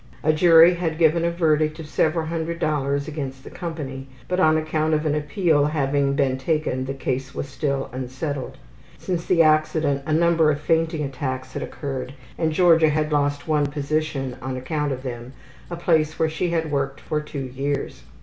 [0.23, 4.57] A jury had given a verdict of several hundred dollars against the company, but on
[4.57, 8.57] account of an appeal having been taken the case was still unsettled.
[8.97, 13.67] Since the accident a number of fainting attacks had occurred and Georgia had lost one
[13.67, 15.33] position on account of them,
[15.69, 18.01] a place where she had worked for 2 years.